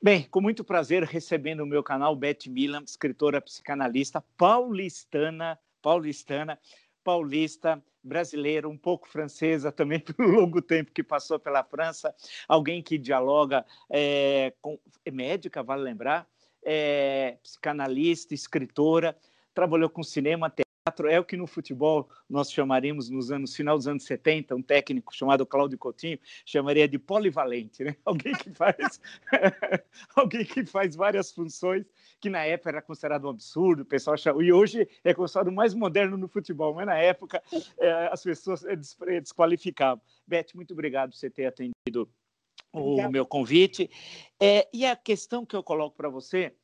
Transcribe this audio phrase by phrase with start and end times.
[0.00, 6.56] Bem, com muito prazer recebendo no meu canal Beth Milan, escritora psicanalista paulistana, paulistana,
[7.02, 12.14] paulista, brasileira, um pouco francesa também, pelo longo tempo que passou pela França,
[12.46, 16.28] alguém que dialoga é, com é médica, vale lembrar,
[16.64, 19.18] é, psicanalista, escritora,
[19.52, 20.48] trabalhou com cinema,
[21.08, 25.14] é o que no futebol nós chamaríamos nos anos final dos anos 70, um técnico
[25.14, 27.96] chamado Cláudio Coutinho chamaria de polivalente, né?
[28.04, 29.00] Alguém que faz
[30.16, 31.84] alguém que faz várias funções
[32.20, 35.74] que na época era considerado um absurdo, o pessoal achava, e hoje é considerado mais
[35.74, 37.42] moderno no futebol, mas na época
[37.78, 38.64] é, as pessoas
[39.20, 40.02] desqualificavam.
[40.26, 42.08] Beth, muito obrigado por você ter atendido
[42.72, 43.90] o meu convite.
[44.40, 46.54] É, e a questão que eu coloco para você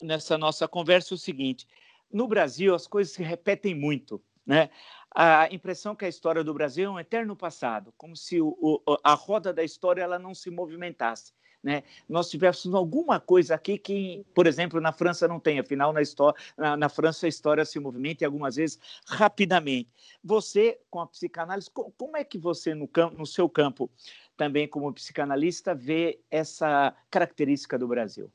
[0.00, 1.66] nessa nossa conversa é o seguinte:
[2.12, 4.22] no Brasil, as coisas se repetem muito.
[4.46, 4.70] Né?
[5.14, 8.80] A impressão que a história do Brasil é um eterno passado, como se o, o,
[9.02, 11.32] a roda da história ela não se movimentasse.
[11.62, 11.82] Né?
[12.08, 16.40] Nós tivéssemos alguma coisa aqui que, por exemplo, na França não tem, afinal, na, história,
[16.56, 19.90] na, na França a história se movimenta e algumas vezes rapidamente.
[20.24, 23.90] Você, com a psicanálise, como é que você, no, no seu campo,
[24.36, 28.32] também como psicanalista, vê essa característica do Brasil?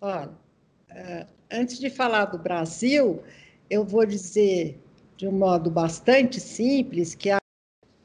[0.00, 0.32] Olha,
[1.50, 3.22] antes de falar do Brasil,
[3.68, 4.80] eu vou dizer
[5.16, 7.38] de um modo bastante simples que a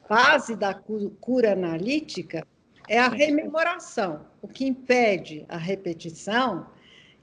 [0.08, 2.46] base da cura analítica
[2.88, 4.26] é a rememoração.
[4.42, 6.66] O que impede a repetição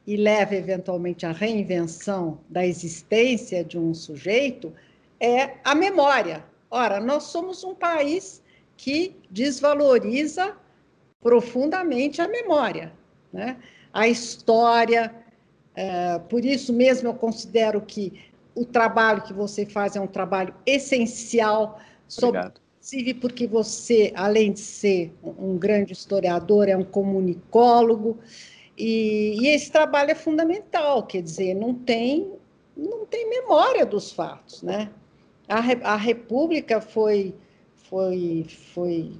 [0.05, 4.73] e leva eventualmente à reinvenção da existência de um sujeito
[5.19, 6.45] é a memória.
[6.71, 8.41] Ora, nós somos um país
[8.77, 10.55] que desvaloriza
[11.19, 12.93] profundamente a memória,
[13.33, 13.57] né?
[13.91, 15.13] A história,
[15.77, 18.19] é, por isso mesmo eu considero que
[18.55, 21.79] o trabalho que você faz é um trabalho essencial,
[22.79, 28.17] inclusive porque você, além de ser um grande historiador, é um comunicólogo,
[28.75, 32.31] e, e, esse trabalho é fundamental, quer dizer, não tem,
[32.75, 34.89] não tem memória dos fatos, né?
[35.47, 35.59] A,
[35.93, 37.35] a República foi,
[37.75, 39.11] foi, foi,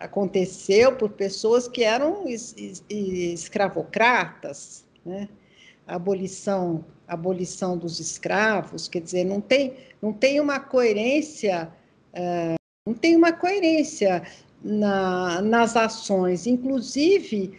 [0.00, 5.28] aconteceu por pessoas que eram es, es, escravocratas, né?
[5.88, 11.72] Abolição, abolição dos escravos, quer dizer, não tem, não tem uma coerência,
[12.12, 12.54] uh,
[12.86, 14.22] não tem uma coerência
[14.62, 17.58] na, nas ações, inclusive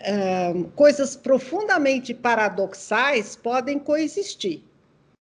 [0.00, 4.62] uh, coisas profundamente paradoxais podem coexistir.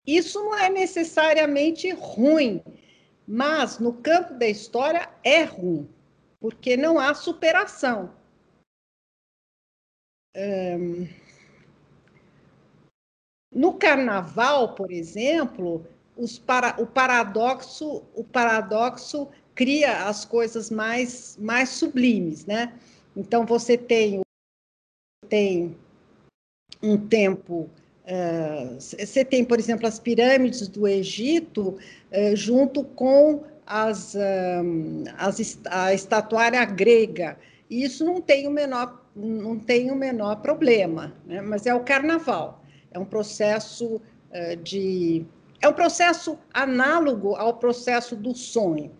[0.06, 2.62] Isso não é necessariamente ruim,
[3.26, 5.88] mas no campo da história é ruim,
[6.40, 8.10] porque não há superação.
[10.36, 11.06] Um,
[13.54, 15.86] no carnaval, por exemplo,
[16.44, 22.72] para, o paradoxo, o paradoxo cria as coisas mais, mais sublimes, né?
[23.16, 24.20] Então você tem,
[25.28, 25.76] tem
[26.82, 27.70] um tempo
[28.04, 31.78] Uh, você tem, por exemplo, as pirâmides do Egito
[32.12, 37.38] uh, junto com as, um, as, a estatuária grega.
[37.70, 41.40] E isso não tem o menor, não tem o menor problema, né?
[41.40, 42.62] mas é o carnaval
[42.94, 45.26] é um processo uh, de.
[45.60, 48.92] É um processo análogo ao processo do sonho,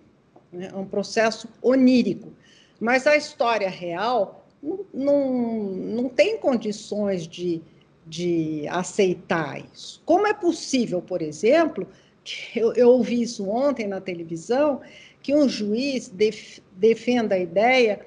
[0.52, 0.70] né?
[0.72, 2.32] é um processo onírico.
[2.80, 7.62] Mas a história real não, não, não tem condições de,
[8.06, 10.02] de aceitar isso.
[10.04, 11.86] Como é possível, por exemplo,
[12.56, 14.80] eu, eu ouvi isso ontem na televisão,
[15.22, 18.00] que um juiz def, defenda a ideia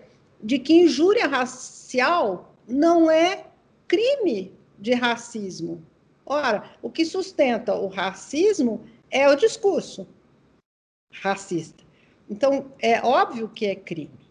[0.43, 3.45] de que injúria racial não é
[3.87, 5.81] crime de racismo.
[6.25, 10.07] Ora, o que sustenta o racismo é o discurso
[11.13, 11.83] racista.
[12.29, 14.27] Então, é óbvio que é crime.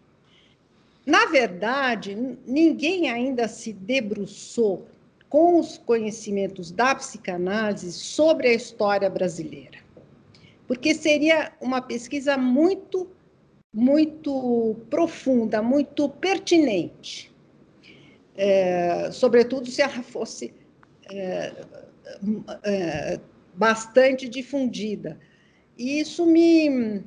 [1.05, 2.15] Na verdade,
[2.45, 4.87] ninguém ainda se debruçou
[5.29, 9.79] com os conhecimentos da psicanálise sobre a história brasileira.
[10.67, 13.09] Porque seria uma pesquisa muito,
[13.73, 17.33] muito profunda, muito pertinente
[18.37, 20.53] é, sobretudo se ela fosse
[21.11, 21.51] é,
[22.63, 23.19] é,
[23.55, 25.19] bastante difundida.
[25.77, 27.03] E isso me,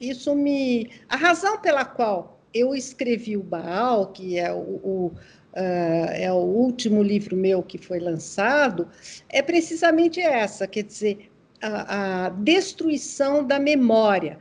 [0.00, 5.12] isso me, a razão pela qual eu escrevi o Baal, que é o, o
[5.52, 8.88] uh, é o último livro meu que foi lançado,
[9.28, 11.30] é precisamente essa, quer dizer,
[11.60, 14.38] a, a destruição da memória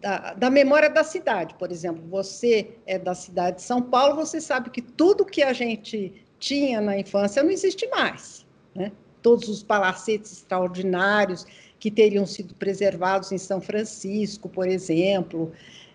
[0.00, 1.54] da, da, memória da cidade.
[1.54, 5.52] Por exemplo, você é da cidade de São Paulo, você sabe que tudo que a
[5.52, 8.46] gente tinha na infância não existe mais.
[8.74, 8.92] Né?
[9.22, 11.46] Todos os palacetes extraordinários
[11.78, 15.52] que teriam sido preservados em São Francisco, por exemplo,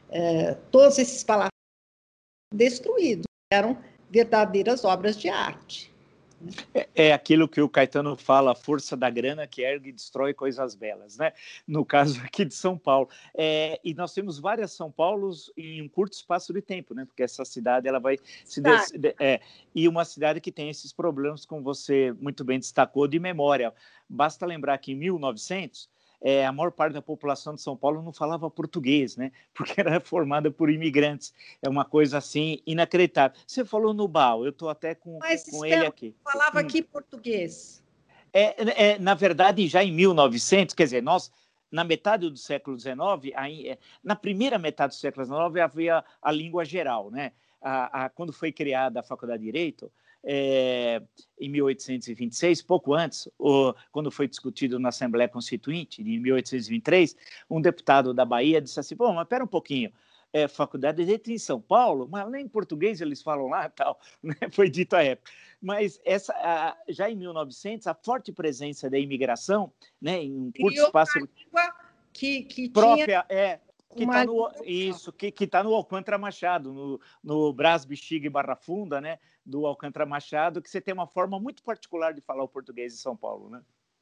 [0.09, 1.51] é, todos esses palacetes
[2.53, 3.77] destruídos, eram
[4.09, 5.92] verdadeiras obras de arte.
[6.73, 10.33] É, é, aquilo que o Caetano fala, a força da grana que ergue e destrói
[10.33, 11.33] coisas belas, né?
[11.67, 13.09] No caso aqui de São Paulo.
[13.35, 17.05] É, e nós temos várias São Paulos em um curto espaço de tempo, né?
[17.05, 18.91] Porque essa cidade ela vai se des...
[19.19, 19.41] é,
[19.73, 23.73] e uma cidade que tem esses problemas, como você muito bem destacou, de memória.
[24.09, 25.92] Basta lembrar que em 1900
[26.23, 29.33] é, a maior parte da população de São Paulo não falava português, né?
[29.53, 31.33] Porque era formada por imigrantes.
[31.61, 33.37] É uma coisa assim inacreditável.
[33.45, 36.15] Você falou no Bal, eu estou até com, Mas, com ele aqui.
[36.23, 36.61] Falava hum.
[36.61, 37.83] aqui português.
[38.31, 41.29] É, é, na verdade, já em 1900, quer dizer, nós
[41.69, 42.95] na metade do século XIX,
[43.35, 47.31] aí, é, na primeira metade do século XIX havia a língua geral, né?
[47.59, 49.91] A, a, quando foi criada a Faculdade de Direito,
[50.23, 51.01] é,
[51.39, 57.15] em 1826, pouco antes, o, quando foi discutido na Assembleia Constituinte, em 1823,
[57.49, 59.91] um deputado da Bahia disse assim: Bom, mas espera um pouquinho.
[60.31, 63.99] É, faculdade de Direito em São Paulo, mas nem em português eles falam lá tal,
[64.21, 64.35] né?
[64.51, 65.31] foi dito à época.
[65.61, 69.71] Mas essa, a, já em 1900, a forte presença da imigração,
[70.01, 71.19] né, em um curto espaço...
[72.11, 73.39] que, que própria, tinha...
[73.39, 73.59] é,
[73.93, 78.29] que está no isso que que está no Alcântara Machado no, no Brás Bexiga e
[78.29, 82.43] Barra Funda né do Alcântara Machado que você tem uma forma muito particular de falar
[82.43, 83.61] o português em São Paulo né?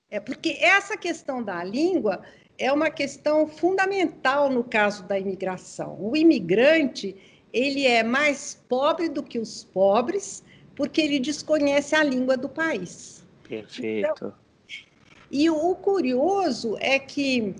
[0.09, 2.21] É porque essa questão da língua
[2.57, 5.97] é uma questão fundamental no caso da imigração.
[6.01, 7.15] O imigrante
[7.53, 10.43] ele é mais pobre do que os pobres
[10.75, 13.25] porque ele desconhece a língua do país.
[13.47, 14.09] Perfeito.
[14.09, 14.33] Então,
[15.31, 17.55] e o curioso é que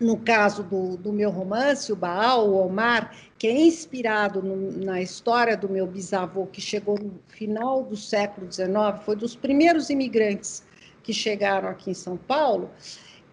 [0.00, 5.02] no caso do, do meu romance, o Baal, o Omar, que é inspirado no, na
[5.02, 8.70] história do meu bisavô, que chegou no final do século XIX,
[9.04, 10.62] foi dos primeiros imigrantes
[11.02, 12.70] que chegaram aqui em São Paulo,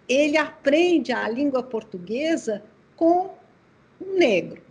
[0.08, 2.64] ele aprende a língua portuguesa
[2.96, 3.32] com
[4.02, 4.62] um negro,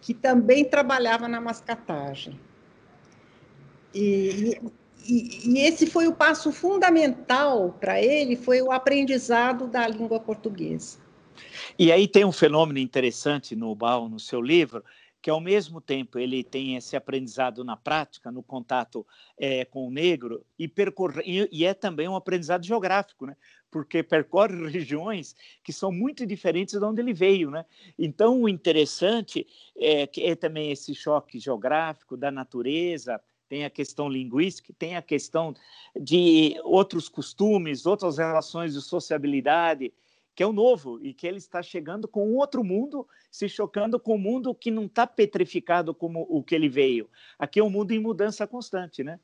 [0.00, 2.38] que também trabalhava na mascatagem.
[3.94, 4.58] E,
[5.06, 11.03] e, e, esse foi o passo fundamental para ele, foi o aprendizado da língua portuguesa.
[11.76, 14.84] E aí tem um fenômeno interessante no Baal, no seu livro,
[15.20, 19.04] que ao mesmo tempo ele tem esse aprendizado na prática, no contato
[19.36, 23.36] é, com o negro, e, percorre, e, é também um aprendizado geográfico, né?
[23.70, 25.34] porque percorre regiões
[25.64, 27.50] que são muito diferentes de onde ele veio.
[27.50, 27.64] Né?
[27.98, 29.44] Então, o interessante
[29.76, 35.02] é que é também esse choque geográfico da natureza, tem a questão linguística, tem a
[35.02, 35.54] questão
[35.98, 39.92] de outros costumes, outras relações de sociabilidade,
[40.34, 44.16] que é o novo e que ele está chegando com outro mundo, se chocando com
[44.16, 47.08] um mundo que não está petrificado como o que ele veio.
[47.38, 49.20] Aqui é um mundo em mudança constante, né?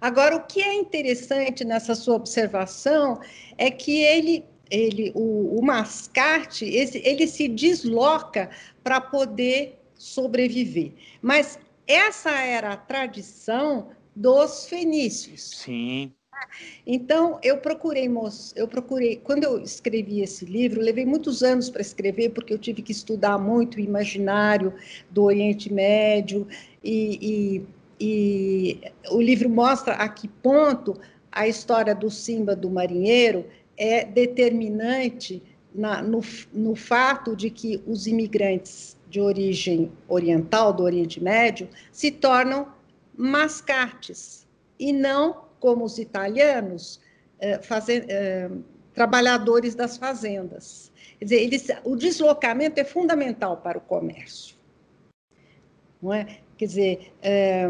[0.00, 3.18] Agora, o que é interessante nessa sua observação
[3.56, 8.50] é que ele, ele o, o mascate, esse, ele se desloca
[8.84, 10.92] para poder sobreviver.
[11.22, 15.50] Mas essa era a tradição dos fenícios.
[15.50, 16.14] Sim.
[16.86, 18.10] Então, eu procurei,
[18.56, 22.82] eu procurei, quando eu escrevi esse livro, levei muitos anos para escrever, porque eu tive
[22.82, 24.74] que estudar muito o imaginário
[25.10, 26.46] do Oriente Médio,
[26.82, 27.64] e,
[28.00, 30.98] e, e o livro mostra a que ponto
[31.30, 33.44] a história do Simba do marinheiro
[33.76, 35.42] é determinante
[35.74, 36.20] na, no,
[36.52, 42.68] no fato de que os imigrantes de origem oriental, do Oriente Médio, se tornam
[43.16, 44.46] mascates
[44.78, 47.00] e não como os italianos,
[47.38, 47.60] eh,
[48.08, 48.50] eh,
[48.94, 50.90] trabalhadores das fazendas.
[51.18, 54.56] Quer dizer, eles, o deslocamento é fundamental para o comércio.
[56.02, 56.38] Não é?
[56.56, 57.68] Quer dizer, eh,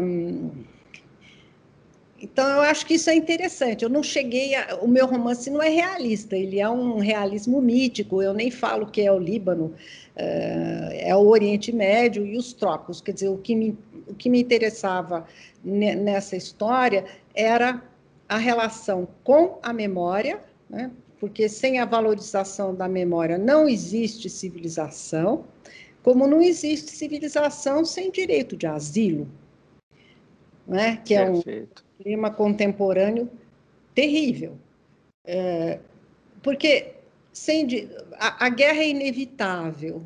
[2.19, 3.83] então eu acho que isso é interessante.
[3.83, 8.21] Eu não cheguei a, o meu romance não é realista, ele é um realismo mítico.
[8.21, 9.73] Eu nem falo que é o Líbano,
[10.15, 13.01] é o Oriente Médio e os trópicos.
[13.01, 13.75] Quer dizer, o que me,
[14.11, 15.25] o que me interessava
[15.63, 17.81] nessa história era
[18.27, 20.91] a relação com a memória, né?
[21.19, 25.45] porque sem a valorização da memória não existe civilização,
[26.03, 29.27] como não existe civilização sem direito de asilo,
[30.67, 30.97] né?
[31.05, 31.41] que é um
[32.01, 33.29] clima contemporâneo
[33.93, 34.57] terrível.
[35.23, 35.79] É,
[36.41, 36.95] porque
[37.31, 37.67] sem,
[38.13, 40.01] a, a, guerra é inevitável,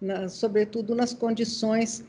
[0.00, 2.04] na, sobretudo nas condições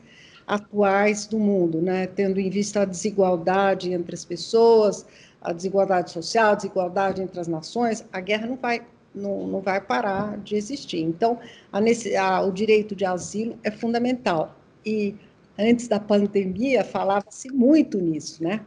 [0.52, 2.06] atuais do mundo, né?
[2.06, 5.06] tendo em vista a desigualdade entre as pessoas,
[5.40, 8.82] a desigualdade social, a desigualdade entre as nações, a guerra não vai,
[9.14, 11.00] não, não vai parar de existir.
[11.00, 11.38] Então,
[11.72, 11.78] a,
[12.20, 14.54] a, o direito de asilo é fundamental.
[14.84, 15.14] E
[15.58, 18.60] antes da pandemia falava-se muito nisso, né?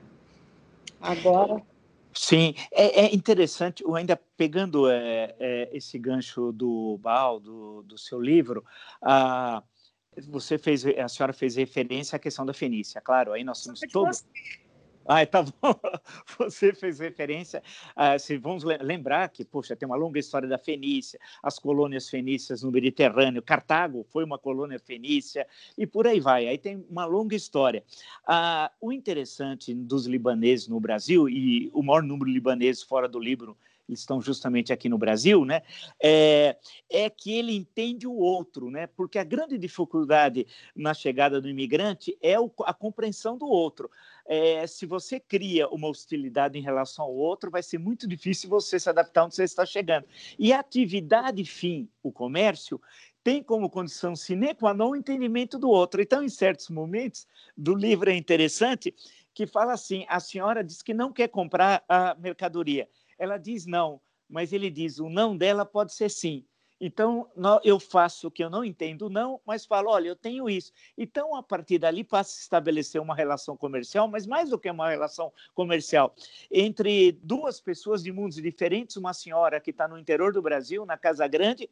[1.00, 1.62] Agora.
[2.16, 8.20] Sim, é, é interessante, ainda pegando é, é, esse gancho do Bal, do, do seu
[8.20, 8.64] livro,
[9.02, 9.62] a
[10.28, 13.34] você fez, a senhora fez referência à questão da Fenícia, claro.
[13.34, 14.26] Aí nós somos todos.
[15.08, 15.52] Ah, tá bom.
[16.40, 17.62] Você fez referência.
[17.96, 22.64] Ah, se vamos lembrar que, poxa, tem uma longa história da Fenícia, as colônias fenícias
[22.64, 23.42] no Mediterrâneo.
[23.42, 26.48] Cartago foi uma colônia fenícia e por aí vai.
[26.48, 27.84] Aí tem uma longa história.
[28.26, 33.20] Ah, o interessante dos libaneses no Brasil e o maior número de libaneses fora do
[33.20, 33.56] Líbano
[33.90, 35.62] estão justamente aqui no Brasil, né?
[36.02, 36.58] É,
[36.90, 38.88] é que ele entende o outro, né?
[38.88, 43.90] Porque a grande dificuldade na chegada do imigrante é o, a compreensão do outro.
[44.28, 48.80] É, se você cria uma hostilidade em relação ao outro, vai ser muito difícil você
[48.80, 50.06] se adaptar onde você está chegando.
[50.38, 52.82] E a atividade fim, o comércio,
[53.24, 56.02] tem como condição sine qua non o entendimento do outro.
[56.02, 57.28] Então, em certos momentos
[57.58, 58.94] do livro é interessante
[59.34, 62.88] que fala assim: a senhora diz que não quer comprar a mercadoria
[63.18, 66.46] ela diz não, mas ele diz o não dela pode ser sim.
[66.80, 67.28] Então,
[67.64, 70.74] eu faço o que eu não entendo, não, mas falo, olha, eu tenho isso.
[70.98, 74.90] Então, a partir dali, passa a estabelecer uma relação comercial, mas mais do que uma
[74.90, 76.14] relação comercial,
[76.52, 80.98] entre duas pessoas de mundos diferentes, uma senhora que está no interior do Brasil, na
[80.98, 81.70] Casa Grande,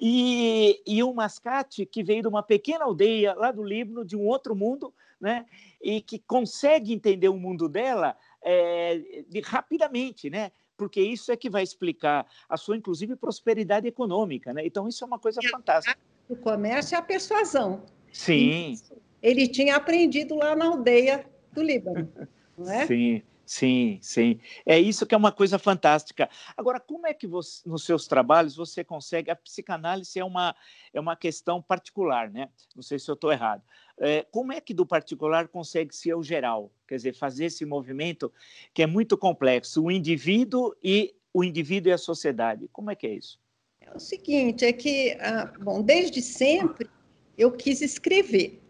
[0.00, 4.26] e, e um mascate que veio de uma pequena aldeia lá do Líbano, de um
[4.26, 5.46] outro mundo, né?
[5.80, 10.52] e que consegue entender o mundo dela é, de, rapidamente, né?
[10.80, 14.50] Porque isso é que vai explicar a sua, inclusive, prosperidade econômica.
[14.54, 14.64] Né?
[14.64, 15.98] Então, isso é uma coisa fantástica.
[16.26, 17.82] O comércio é a persuasão.
[18.10, 18.78] Sim.
[19.22, 22.10] Ele tinha aprendido lá na aldeia do Líbano,
[22.56, 22.86] não é?
[22.86, 23.22] Sim.
[23.50, 24.38] Sim, sim.
[24.64, 26.30] É isso que é uma coisa fantástica.
[26.56, 29.28] Agora, como é que você, nos seus trabalhos você consegue?
[29.28, 30.54] A psicanálise é uma,
[30.94, 32.48] é uma questão particular, né?
[32.76, 33.60] Não sei se eu estou errado.
[33.98, 36.70] É, como é que do particular consegue ser o geral?
[36.86, 38.32] Quer dizer, fazer esse movimento
[38.72, 42.68] que é muito complexo, o indivíduo e o indivíduo e a sociedade.
[42.72, 43.40] Como é que é isso?
[43.80, 46.88] É o seguinte, é que, ah, bom, desde sempre
[47.36, 48.62] eu quis escrever,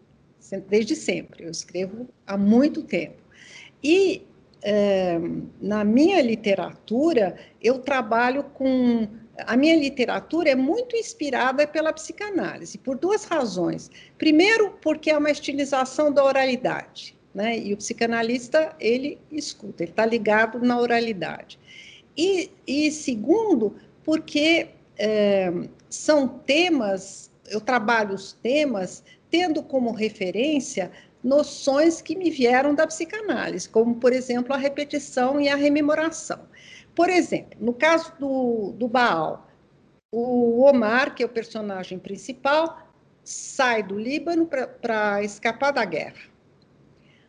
[0.67, 1.43] desde sempre.
[1.43, 3.21] Eu escrevo há muito tempo.
[3.83, 4.25] E
[4.61, 5.19] é,
[5.61, 9.07] na minha literatura, eu trabalho com.
[9.47, 13.89] A minha literatura é muito inspirada pela psicanálise, por duas razões.
[14.17, 17.57] Primeiro, porque é uma estilização da oralidade, né?
[17.57, 21.57] E o psicanalista, ele escuta, ele está ligado na oralidade.
[22.15, 25.51] E, e segundo, porque é,
[25.89, 30.91] são temas, eu trabalho os temas tendo como referência
[31.23, 36.39] noções que me vieram da psicanálise, como, por exemplo, a repetição e a rememoração.
[36.95, 39.47] Por exemplo, no caso do, do Baal,
[40.11, 42.91] o Omar, que é o personagem principal,
[43.23, 44.47] sai do Líbano
[44.81, 46.29] para escapar da guerra.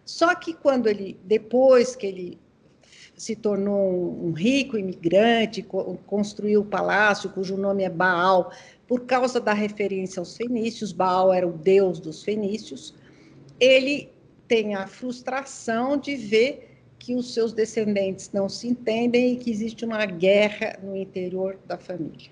[0.05, 2.41] Só que quando ele, depois que ele
[3.15, 5.63] se tornou um rico imigrante,
[6.07, 8.51] construiu o palácio cujo nome é Baal,
[8.89, 12.95] por causa da referência aos fenícios, Baal era o deus dos fenícios,
[13.63, 14.11] ele
[14.49, 19.85] tem a frustração de ver que os seus descendentes não se entendem e que existe
[19.85, 22.31] uma guerra no interior da família.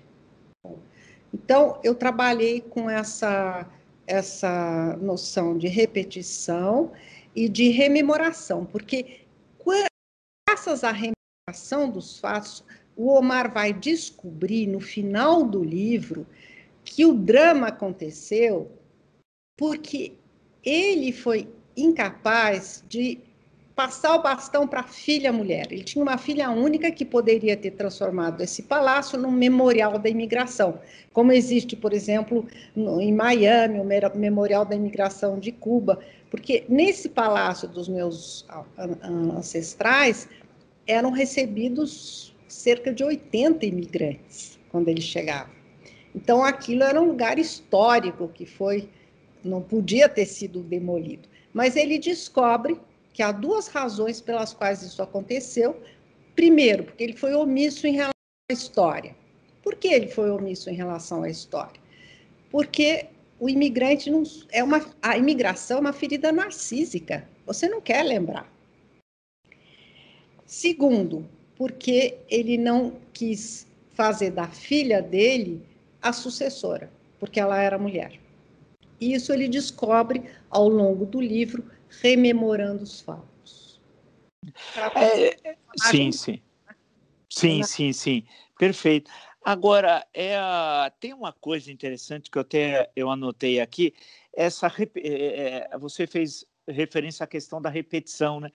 [1.33, 3.65] Então, eu trabalhei com essa,
[4.05, 6.91] essa noção de repetição
[7.33, 9.21] e de rememoração, porque
[10.45, 12.61] graças à rememoração dos fatos,
[12.95, 16.27] o Omar vai descobrir no final do livro
[16.83, 18.69] que o drama aconteceu
[19.57, 20.17] porque
[20.63, 23.19] ele foi incapaz de
[23.75, 25.71] passar o bastão para a filha mulher.
[25.71, 30.79] Ele tinha uma filha única que poderia ter transformado esse palácio num memorial da imigração,
[31.13, 35.99] como existe, por exemplo, no, em Miami, o memorial da imigração de Cuba,
[36.29, 38.45] porque nesse palácio dos meus
[39.35, 40.29] ancestrais
[40.85, 45.53] eram recebidos cerca de 80 imigrantes quando eles chegavam.
[46.13, 48.89] Então aquilo era um lugar histórico que foi
[49.43, 51.27] não podia ter sido demolido.
[51.53, 52.79] Mas ele descobre
[53.13, 55.81] que há duas razões pelas quais isso aconteceu.
[56.35, 58.11] Primeiro, porque ele foi omisso em relação
[58.49, 59.15] à história.
[59.61, 61.79] Por que ele foi omisso em relação à história?
[62.49, 63.07] Porque
[63.39, 67.27] o imigrante não é uma a imigração é uma ferida narcísica.
[67.45, 68.51] Você não quer lembrar.
[70.45, 75.61] Segundo, porque ele não quis fazer da filha dele
[76.01, 78.20] a sucessora, porque ela era mulher.
[79.01, 81.69] Isso ele descobre ao longo do livro,
[82.01, 83.81] rememorando os fatos.
[84.95, 85.57] É,
[85.89, 86.41] sim, sim.
[87.27, 88.23] Sim, sim, sim.
[88.59, 89.09] Perfeito.
[89.43, 90.37] Agora, é,
[90.99, 93.93] tem uma coisa interessante que eu até eu anotei aqui.
[94.31, 98.51] Essa, é, é, você fez referência à questão da repetição, né?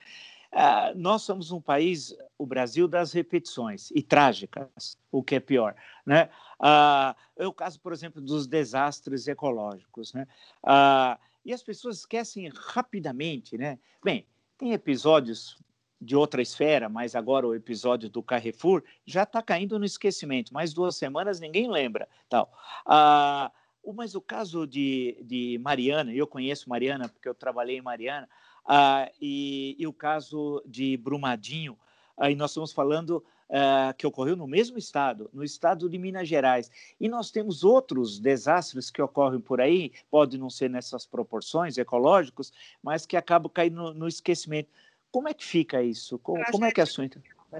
[0.52, 5.74] Ah, nós somos um país, o Brasil, das repetições e trágicas, o que é pior.
[6.04, 6.28] Né?
[6.58, 10.12] Ah, é o caso, por exemplo, dos desastres ecológicos.
[10.12, 10.26] Né?
[10.62, 13.56] Ah, e as pessoas esquecem rapidamente.
[13.56, 13.78] Né?
[14.02, 14.26] Bem,
[14.58, 15.58] tem episódios
[16.00, 20.52] de outra esfera, mas agora o episódio do Carrefour já está caindo no esquecimento.
[20.52, 22.08] Mais duas semanas ninguém lembra.
[22.28, 22.52] Tal.
[22.84, 23.50] Ah,
[23.94, 28.28] mas o caso de, de Mariana, eu conheço Mariana porque eu trabalhei em Mariana,
[28.66, 31.78] ah, e, e, o caso de Brumadinho,
[32.16, 36.70] aí nós estamos falando ah, que ocorreu no mesmo estado, no estado de Minas Gerais.
[37.00, 42.52] E nós temos outros desastres que ocorrem por aí, pode não ser nessas proporções ecológicos,
[42.82, 44.68] mas que acabam caindo no, no esquecimento.
[45.12, 46.18] Como é que fica isso?
[46.18, 47.08] Como, como é que é a sua...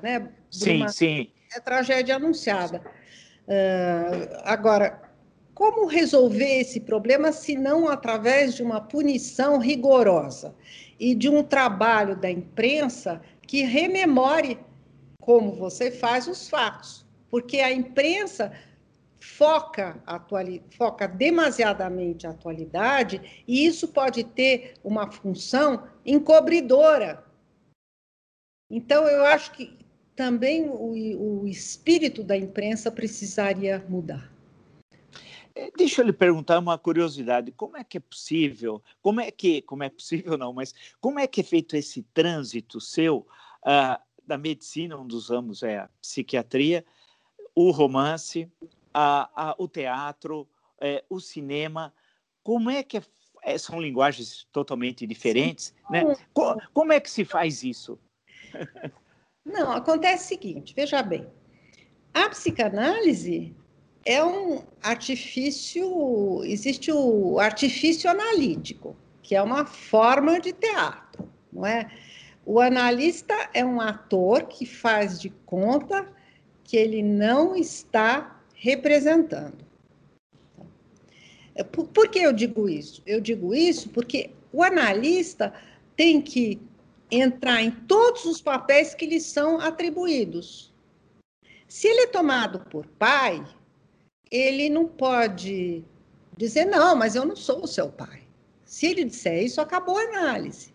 [0.03, 0.33] Né?
[0.51, 1.31] Sim, sim.
[1.55, 2.83] É tragédia anunciada.
[3.47, 5.07] Uh, agora,
[5.55, 10.55] como resolver esse problema se não através de uma punição rigorosa
[10.99, 14.59] e de um trabalho da imprensa que rememore
[15.21, 17.05] como você faz os fatos?
[17.31, 18.53] Porque a imprensa
[19.21, 27.25] foca, atuali foca demasiadamente a atualidade e isso pode ter uma função encobridora.
[28.71, 29.77] Então, eu acho que
[30.15, 34.36] também o, o espírito da imprensa precisaria mudar.
[35.57, 37.51] É, deixa eu lhe perguntar uma curiosidade.
[37.51, 38.83] Como é que é possível?
[39.01, 40.53] Como é que, como é possível não?
[40.53, 43.27] Mas como é que é feito esse trânsito seu
[43.63, 46.85] uh, da medicina, um dos ramos é a psiquiatria,
[47.55, 48.53] o romance,
[48.93, 50.47] a, a, o teatro,
[50.79, 51.91] é, o cinema?
[52.43, 53.03] Como é que é,
[53.43, 55.75] é são linguagens totalmente diferentes, Sim.
[55.89, 56.17] né?
[56.35, 57.99] Como, como é que se faz isso?
[59.43, 61.27] Não, acontece o seguinte, veja bem.
[62.13, 63.57] A psicanálise
[64.07, 71.91] é um artifício, existe o artifício analítico, que é uma forma de teatro, não é?
[72.45, 76.07] O analista é um ator que faz de conta
[76.63, 79.67] que ele não está representando.
[81.73, 83.03] Por, por que eu digo isso?
[83.05, 85.53] Eu digo isso porque o analista
[85.97, 86.61] tem que
[87.11, 90.73] entrar em todos os papéis que lhe são atribuídos.
[91.67, 93.45] Se ele é tomado por pai,
[94.31, 95.85] ele não pode
[96.37, 98.23] dizer, não, mas eu não sou o seu pai.
[98.65, 100.75] Se ele disser isso, acabou a análise.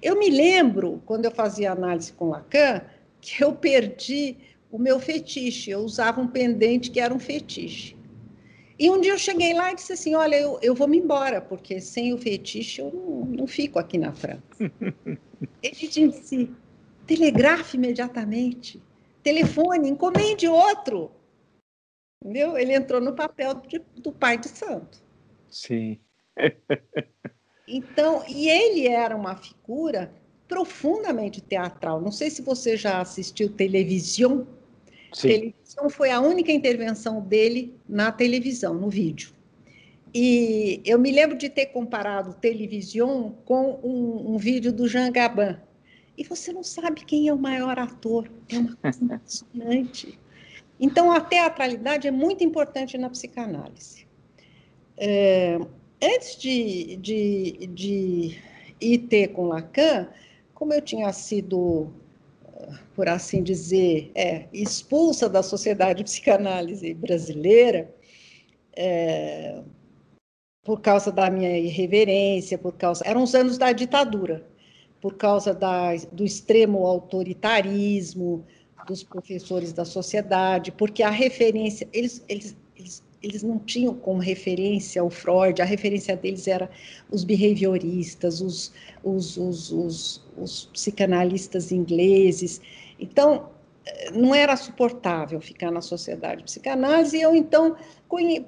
[0.00, 2.82] Eu me lembro, quando eu fazia análise com Lacan,
[3.20, 4.36] que eu perdi
[4.72, 5.70] o meu fetiche.
[5.70, 7.94] Eu usava um pendente que era um fetiche.
[8.78, 11.40] E um dia eu cheguei lá e disse assim: Olha, eu, eu vou me embora,
[11.40, 14.40] porque sem o fetiche eu não, não fico aqui na França.
[15.62, 16.50] Ele disse:
[17.06, 18.82] telegrafe imediatamente,
[19.22, 21.10] telefone, encomende outro.
[22.22, 22.56] Entendeu?
[22.56, 25.02] Ele entrou no papel de, do pai de santo.
[25.50, 25.98] Sim.
[27.66, 30.12] então, e ele era uma figura
[30.46, 32.00] profundamente teatral.
[32.00, 34.46] Não sei se você já assistiu televisão.
[35.12, 35.28] Sim.
[35.28, 39.32] Televisão foi a única intervenção dele na televisão, no vídeo.
[40.14, 45.56] E eu me lembro de ter comparado televisão com um, um vídeo do Jean Gabin.
[46.16, 48.30] E você não sabe quem é o maior ator.
[48.48, 50.18] É uma coisa impressionante.
[50.82, 54.04] Então, a teatralidade é muito importante na psicanálise.
[54.98, 55.56] É,
[56.02, 58.38] antes de, de, de
[58.80, 60.08] ir ter com Lacan,
[60.52, 61.86] como eu tinha sido,
[62.96, 67.88] por assim dizer, é, expulsa da sociedade de psicanálise brasileira,
[68.76, 69.62] é,
[70.64, 73.04] por causa da minha irreverência, por causa.
[73.06, 74.44] Eram os anos da ditadura,
[75.00, 78.44] por causa da, do extremo autoritarismo,
[78.86, 85.02] dos professores da sociedade, porque a referência, eles, eles, eles, eles não tinham como referência
[85.02, 86.70] o Freud, a referência deles era
[87.10, 92.60] os behavioristas, os, os, os, os, os psicanalistas ingleses.
[92.98, 93.50] Então,
[94.14, 97.76] não era suportável ficar na sociedade de psicanálise, e eu, então,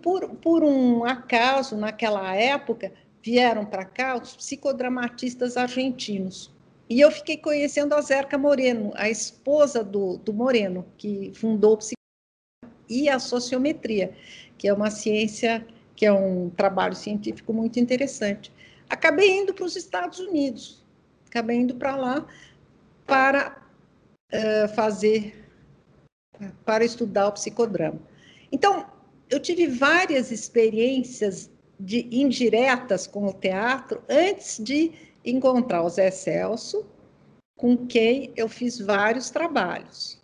[0.02, 2.92] por, por um acaso, naquela época,
[3.22, 6.53] vieram para cá os psicodramatistas argentinos,
[6.88, 11.78] e eu fiquei conhecendo a Zerca Moreno, a esposa do, do Moreno, que fundou o
[12.88, 14.14] e a sociometria,
[14.58, 15.66] que é uma ciência,
[15.96, 18.52] que é um trabalho científico muito interessante.
[18.88, 20.84] Acabei indo para os Estados Unidos,
[21.26, 22.26] acabei indo para lá
[23.06, 23.62] para
[24.32, 25.48] uh, fazer,
[26.64, 28.00] para estudar o psicodrama.
[28.52, 28.86] Então,
[29.30, 34.92] eu tive várias experiências de indiretas com o teatro antes de
[35.24, 36.84] encontrar o Zé Celso,
[37.56, 40.20] com quem eu fiz vários trabalhos.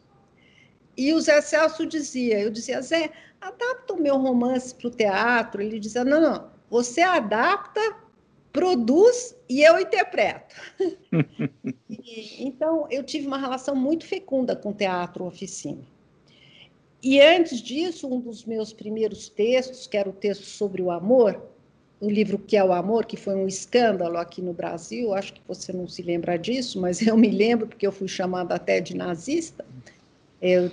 [0.96, 3.10] E o Zé Celso dizia, eu dizia, Zé,
[3.40, 5.62] adapta o meu romance para o teatro.
[5.62, 7.80] Ele dizia, não, não, você adapta,
[8.52, 10.54] produz e eu interpreto.
[11.88, 15.82] e, então, eu tive uma relação muito fecunda com o teatro oficina.
[17.02, 21.50] E antes disso, um dos meus primeiros textos, que era o texto sobre o amor,
[22.00, 25.42] o livro Que é o Amor, que foi um escândalo aqui no Brasil, acho que
[25.46, 28.96] você não se lembra disso, mas eu me lembro, porque eu fui chamada até de
[28.96, 29.64] nazista.
[30.40, 30.70] Eu,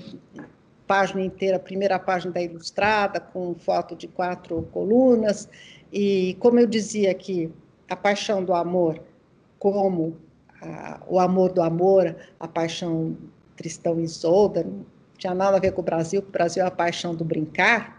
[0.87, 5.49] página inteira, primeira página da Ilustrada, com foto de quatro colunas,
[5.91, 7.51] e como eu dizia aqui,
[7.89, 9.01] a paixão do amor,
[9.59, 10.15] como
[10.61, 13.17] a, o amor do amor, a paixão
[13.57, 14.85] Tristão e Isolda, não
[15.17, 17.96] tinha nada a ver com o Brasil, o Brasil é a paixão do brincar.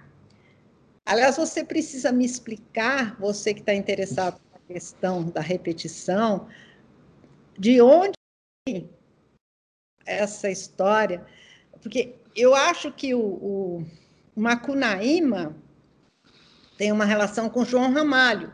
[1.08, 6.46] Aliás, você precisa me explicar, você que está interessado na questão da repetição,
[7.58, 8.12] de onde
[10.04, 11.26] essa história,
[11.80, 13.86] porque eu acho que o, o
[14.36, 15.56] Macunaíma
[16.76, 18.52] tem uma relação com João Ramalho,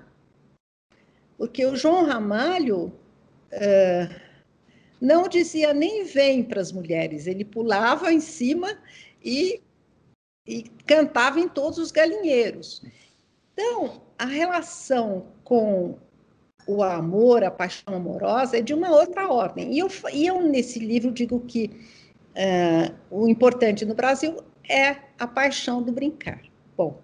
[1.36, 2.96] porque o João Ramalho
[3.50, 4.08] é,
[5.00, 8.78] não dizia nem vem para as mulheres, ele pulava em cima
[9.24, 9.60] e,
[10.46, 12.82] e cantava em todos os galinheiros.
[13.52, 15.96] Então, a relação com
[16.66, 19.72] o amor, a paixão amorosa, é de uma outra ordem.
[19.72, 21.70] E eu, e eu nesse livro, digo que
[22.34, 24.36] uh, o importante no Brasil
[24.68, 26.40] é a paixão do brincar.
[26.76, 27.00] Bom,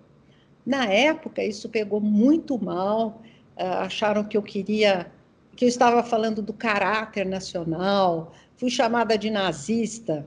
[0.65, 3.23] na época, isso pegou muito mal,
[3.57, 5.11] uh, acharam que eu queria,
[5.57, 10.27] que eu estava falando do caráter nacional, fui chamada de nazista,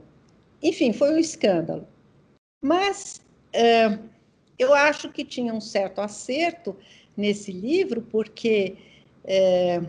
[0.62, 1.86] enfim, foi um escândalo.
[2.64, 3.20] Mas
[3.54, 4.08] uh,
[4.58, 6.76] eu acho que tinha um certo acerto
[7.16, 8.76] nesse livro, porque
[9.24, 9.86] uh,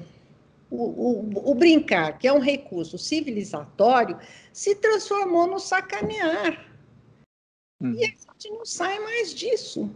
[0.70, 4.20] o, o, o, brincar, que é um recurso civilizatório,
[4.52, 6.66] se transformou no sacanear.
[7.82, 7.94] Hum.
[7.94, 9.90] E a gente não sai mais disso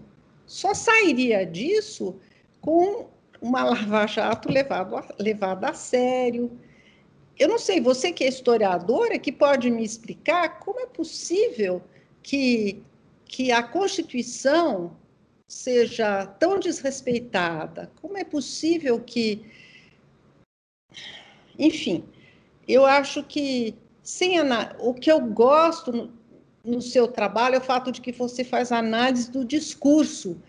[0.49, 2.15] só sairia disso
[2.59, 3.07] com
[3.39, 6.51] uma lava-jato levada a sério.
[7.37, 11.81] Eu não sei, você que é historiadora, que pode me explicar como é possível
[12.29, 12.83] que,
[13.25, 14.95] que a Constituição
[15.47, 17.91] seja tão desrespeitada?
[17.99, 19.43] Como é possível que.
[21.57, 22.03] Enfim,
[22.67, 24.35] eu acho que sem
[24.79, 26.11] o que eu gosto
[26.63, 30.39] no seu trabalho é o fato de que você faz análise do discurso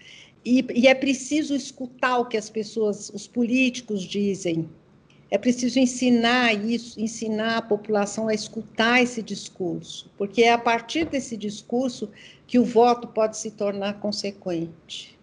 [0.45, 4.69] e, e, é preciso escutar o que as pessoas, os políticos dizem.
[5.31, 11.05] É preciso ensinar isso, ensinar a população a escutar esse discurso, porque é a partir
[11.05, 12.11] desse discurso
[12.47, 15.17] que o voto pode se tornar consequente.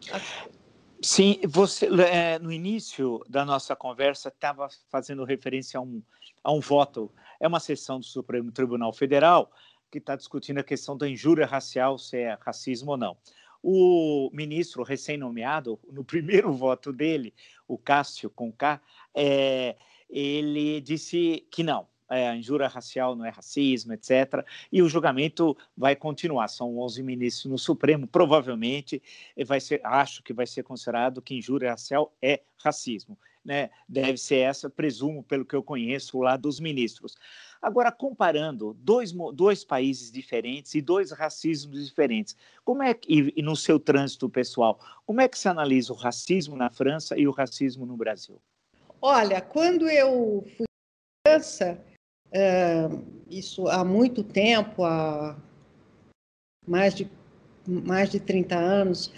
[1.02, 6.02] Sim, você é, no início da nossa conversa estava fazendo referência a um,
[6.44, 7.12] a um voto.
[7.40, 9.52] É uma sessão do Supremo Tribunal Federal
[9.92, 13.18] que está discutindo a questão da injúria racial, se é racismo ou não.
[13.64, 17.34] O ministro recém-nomeado, no primeiro voto dele,
[17.68, 18.82] o Cássio com K,
[19.14, 19.76] é,
[20.10, 24.46] ele disse que não, é, a injúria racial não é racismo, etc.
[24.72, 26.48] E o julgamento vai continuar.
[26.48, 29.02] São 11 ministros no Supremo, provavelmente
[29.46, 33.18] vai ser, acho que vai ser considerado que injúria racial é racismo.
[33.44, 33.70] Né?
[33.88, 37.16] Deve ser essa, presumo, pelo que eu conheço lá dos ministros.
[37.62, 43.42] Agora, comparando dois, dois países diferentes e dois racismos diferentes, como é que, e, e
[43.42, 47.32] no seu trânsito pessoal, como é que se analisa o racismo na França e o
[47.32, 48.42] racismo no Brasil?
[49.10, 50.66] Olha, quando eu fui
[51.26, 51.82] criança,
[52.30, 52.90] é,
[53.30, 55.34] isso há muito tempo, há
[56.68, 57.10] mais de,
[57.66, 59.10] mais de 30 anos,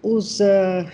[0.00, 0.88] os, uh,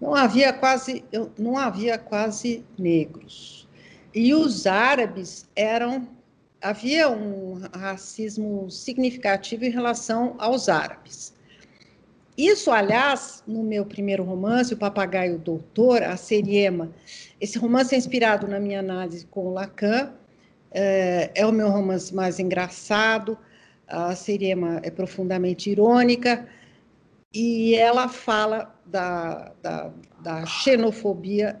[0.00, 1.04] não havia quase
[1.38, 3.68] não havia quase negros
[4.12, 6.08] e os árabes eram.
[6.60, 11.32] Havia um racismo significativo em relação aos árabes.
[12.36, 16.90] Isso, aliás, no meu primeiro romance, O Papagaio Doutor, a Seriema,
[17.40, 20.12] esse romance é inspirado na minha análise com Lacan,
[20.70, 23.36] é, é o meu romance mais engraçado,
[23.86, 26.48] a Seriema é profundamente irônica,
[27.34, 29.90] e ela fala da, da,
[30.22, 31.60] da xenofobia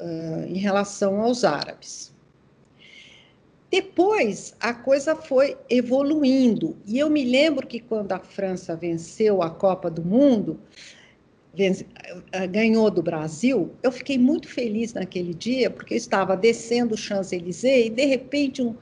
[0.00, 2.14] uh, em relação aos árabes.
[3.70, 6.76] Depois, a coisa foi evoluindo.
[6.86, 10.58] E eu me lembro que quando a França venceu a Copa do Mundo,
[11.52, 11.86] vence,
[12.50, 17.86] ganhou do Brasil, eu fiquei muito feliz naquele dia, porque eu estava descendo o Champs-Élysées
[17.86, 18.74] e, de repente, um,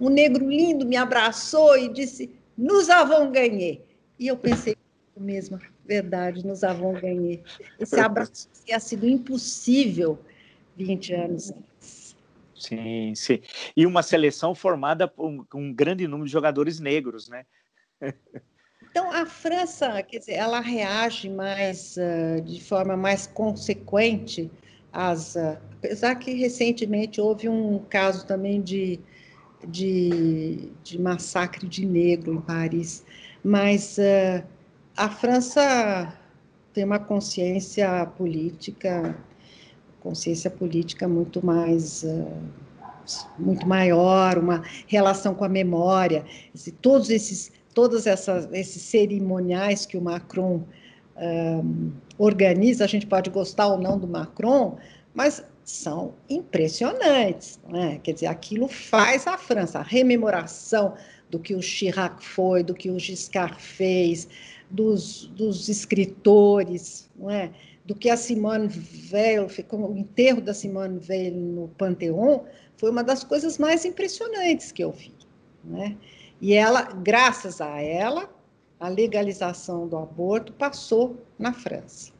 [0.00, 3.80] um negro lindo me abraçou e disse: Nos avons gagné.
[4.16, 4.76] E eu pensei,
[5.16, 7.40] mesmo, verdade, nos avons gagné.
[7.80, 10.18] Esse abraço tinha sido impossível
[10.76, 11.52] 20 anos
[12.60, 13.40] Sim, sim.
[13.74, 17.46] E uma seleção formada por um, um grande número de jogadores negros, né?
[18.90, 24.50] Então, a França, quer dizer, ela reage mais uh, de forma mais consequente
[24.92, 28.98] as, apesar que recentemente houve um caso também de,
[29.66, 33.04] de, de massacre de negro em Paris,
[33.44, 34.44] mas uh,
[34.96, 36.18] a França
[36.72, 39.16] tem uma consciência política,
[40.00, 42.26] consciência política muito mais uh,
[43.38, 46.24] muito maior, uma relação com a memória,
[46.80, 50.62] todos esses todas essas esses cerimoniais que o Macron
[51.16, 54.78] um, organiza, a gente pode gostar ou não do Macron,
[55.14, 58.00] mas são impressionantes, né?
[58.02, 60.94] Quer dizer, aquilo faz a França, a rememoração
[61.30, 64.28] do que o Chirac foi, do que o Giscard fez,
[64.68, 67.50] dos, dos escritores, não é?
[67.84, 68.68] Do que a Simone
[69.10, 74.82] Weil, o enterro da Simone Weil no Panteão, foi uma das coisas mais impressionantes que
[74.82, 75.12] eu vi.
[75.64, 75.96] Né?
[76.40, 78.30] E ela, graças a ela,
[78.78, 82.12] a legalização do aborto passou na França.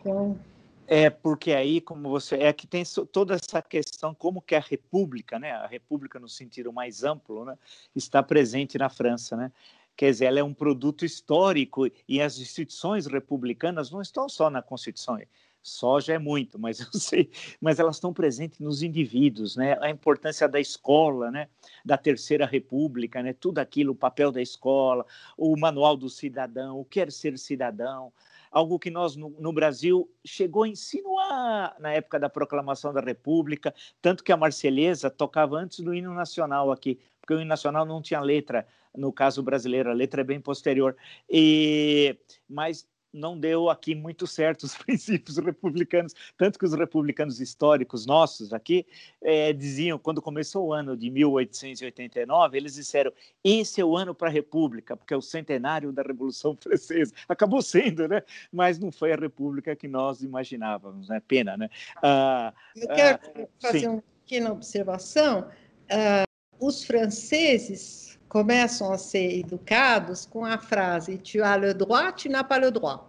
[0.00, 0.38] Então,
[0.86, 5.38] é porque aí, como você é que tem toda essa questão como que a República,
[5.38, 7.56] né, a República no sentido mais amplo, né,
[7.96, 9.50] está presente na França, né?
[9.96, 14.60] Quer dizer, ela é um produto histórico e as instituições republicanas não estão só na
[14.60, 15.18] Constituição,
[15.64, 17.30] só já é muito, mas eu sei,
[17.60, 19.78] mas elas estão presentes nos indivíduos, né?
[19.80, 21.48] A importância da escola, né?
[21.84, 23.32] Da Terceira República, né?
[23.32, 25.06] Tudo aquilo, o papel da escola,
[25.38, 28.12] o manual do cidadão, o que é ser cidadão,
[28.50, 33.74] algo que nós no, no, Brasil chegou a insinuar na época da proclamação da República,
[34.02, 38.02] tanto que a Marselhesa tocava antes do hino nacional aqui, porque o hino nacional não
[38.02, 40.96] tinha letra, no caso brasileiro, a letra é bem posterior.
[41.28, 42.16] E
[42.48, 48.52] mas não deu aqui muito certo os princípios republicanos, tanto que os republicanos históricos nossos
[48.52, 48.84] aqui
[49.22, 54.28] é, diziam, quando começou o ano de 1889, eles disseram, esse é o ano para
[54.28, 57.14] a República, porque é o centenário da Revolução Francesa.
[57.28, 58.22] Acabou sendo, né?
[58.50, 61.22] Mas não foi a República que nós imaginávamos, né?
[61.26, 61.70] Pena, né?
[62.02, 63.86] Ah, Eu quero ah, fazer sim.
[63.86, 65.48] uma pequena observação.
[65.88, 66.24] Ah,
[66.58, 72.42] os franceses começam a ser educados com a frase tu as le droit, tu n'as
[72.42, 73.08] pas le droit.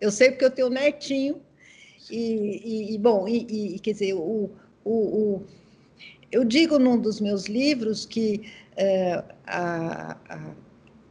[0.00, 1.42] Eu sei porque eu tenho netinho
[2.10, 4.50] e, e, bom, e, e, quer dizer, o,
[4.82, 5.46] o, o,
[6.32, 10.54] eu digo num dos meus livros que é, a, a,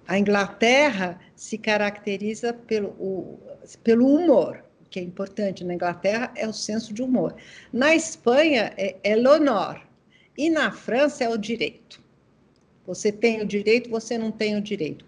[0.08, 3.40] a, Inglaterra se caracteriza pelo, o,
[3.84, 7.36] pelo humor, que é importante na Inglaterra é o senso de humor.
[7.72, 9.80] Na Espanha é, é l'honneur
[10.36, 12.01] e na França é o direito.
[12.86, 15.06] Você tem o direito, você não tem o direito.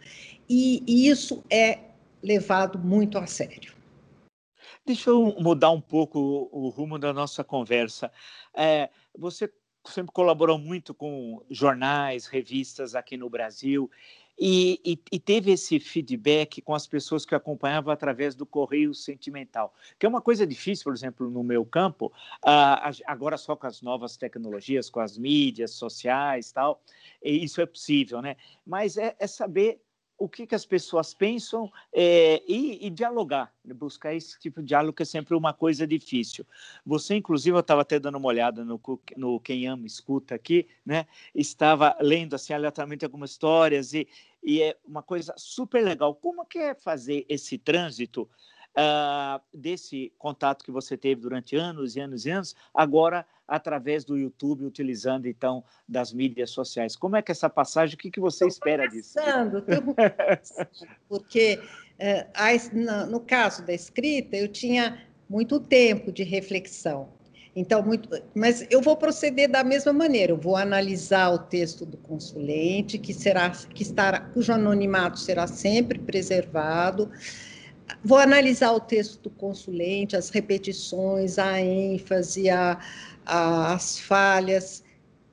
[0.49, 1.79] E, e isso é
[2.21, 3.73] levado muito a sério.
[4.85, 8.11] Deixa eu mudar um pouco o, rumo da nossa conversa.
[8.53, 9.51] É, você
[9.85, 13.89] sempre colaborou muito com jornais, revistas aqui no Brasil.
[14.37, 19.73] E, e, e, teve esse feedback com as pessoas que acompanhavam através do correio sentimental,
[19.99, 22.07] que é uma coisa difícil, por exemplo, no meu campo,
[22.43, 26.81] uh, agora só com as novas tecnologias, com as mídias sociais tal,
[27.23, 28.35] isso é possível, né?
[28.65, 29.79] Mas é, é saber
[30.23, 33.73] o que, que as pessoas pensam é, e, e, dialogar, né?
[33.73, 36.45] buscar esse tipo de diálogo que é sempre uma coisa difícil.
[36.85, 38.79] Você, inclusive, eu estava até dando uma olhada no,
[39.17, 41.07] no Quem Ama Escuta aqui, né?
[41.35, 44.07] estava lendo assim, aleatoriamente algumas histórias e,
[44.41, 46.15] e é uma coisa super legal.
[46.15, 48.29] Como que é fazer esse trânsito
[48.77, 54.17] uh, desse contato que você teve durante anos e anos e anos, agora através do
[54.17, 56.95] YouTube, utilizando então das mídias sociais.
[56.95, 59.19] Como é que é essa passagem, o que, que você espera disso?
[61.07, 61.59] porque
[61.99, 62.27] é,
[63.09, 67.09] no caso da escrita, eu tinha muito tempo de reflexão.
[67.55, 70.31] Então, muito, mas eu vou proceder da mesma maneira.
[70.31, 75.99] Eu vou analisar o texto do consulente, que será, que estará, cujo anonimato será sempre
[75.99, 77.11] preservado.
[78.03, 82.79] Vou analisar o texto do consulente, as repetições, a ênfase, a,
[83.25, 84.83] a, as falhas,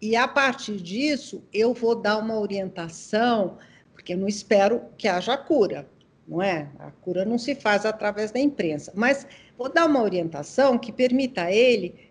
[0.00, 3.58] e a partir disso eu vou dar uma orientação,
[3.92, 5.86] porque eu não espero que haja cura,
[6.26, 6.70] não é?
[6.78, 9.26] A cura não se faz através da imprensa, mas
[9.58, 12.10] vou dar uma orientação que permita a ele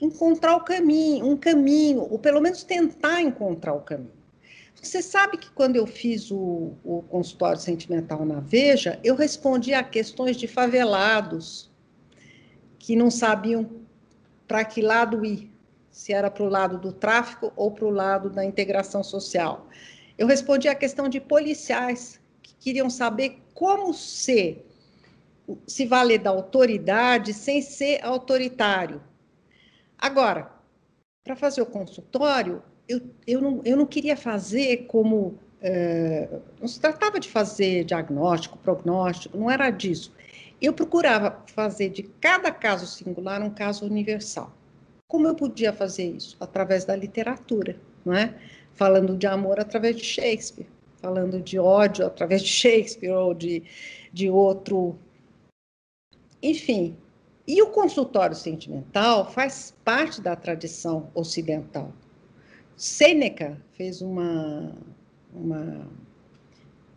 [0.00, 4.15] encontrar o caminho, um caminho, ou pelo menos tentar encontrar o caminho.
[4.86, 9.82] Você sabe que quando eu fiz o, o consultório sentimental na Veja, eu respondi a
[9.82, 11.68] questões de favelados
[12.78, 13.68] que não sabiam
[14.46, 15.52] para que lado ir,
[15.90, 19.66] se era para o lado do tráfico ou para o lado da integração social.
[20.16, 24.64] Eu respondi a questão de policiais que queriam saber como ser,
[25.66, 29.02] se valer da autoridade sem ser autoritário.
[29.98, 30.52] Agora,
[31.24, 35.38] para fazer o consultório, eu, eu, não, eu não queria fazer como.
[35.60, 36.28] É,
[36.60, 40.12] não se tratava de fazer diagnóstico, prognóstico, não era disso.
[40.60, 44.52] Eu procurava fazer de cada caso singular um caso universal.
[45.08, 46.36] Como eu podia fazer isso?
[46.40, 48.34] Através da literatura, não é?
[48.74, 50.68] Falando de amor através de Shakespeare,
[51.00, 53.62] falando de ódio através de Shakespeare ou de,
[54.12, 54.98] de outro.
[56.42, 56.96] Enfim.
[57.46, 61.92] E o consultório sentimental faz parte da tradição ocidental.
[62.76, 64.74] Sêneca fez uma,
[65.32, 65.90] uma